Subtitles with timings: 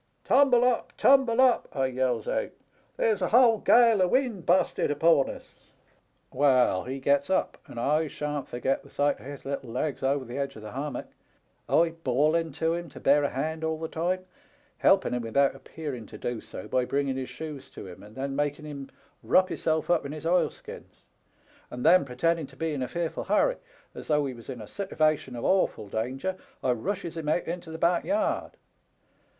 [0.23, 1.67] "'Tumble up, tumble up!
[1.71, 2.49] * I yells out.'
[2.97, 5.69] There's a whole gale o' wind busted upon us.'
[6.33, 6.41] ^TUAT THERE LITTLE TOMMY."
[6.73, 9.69] 279 *' Well, he gets up, and I shan't forget the sight of his little
[9.69, 11.05] legs over the edge of the hammock,
[11.69, 14.25] I bawling to him to beur a hand all the time,
[14.79, 18.35] helping him without appearing to do so by bringing his shoes to him, and then
[18.35, 18.89] making him
[19.21, 21.05] wrop hisself up in his oilskins;
[21.69, 23.57] and then, pretending to be in a fearful hurry
[23.93, 27.69] as though we was in a sittivation of awful danger, I rushes him out into
[27.69, 28.53] the back yard.